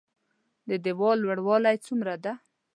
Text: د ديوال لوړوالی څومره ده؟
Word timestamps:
د 0.69 0.71
ديوال 0.85 1.17
لوړوالی 1.21 1.75
څومره 1.85 2.13
ده؟ 2.23 2.33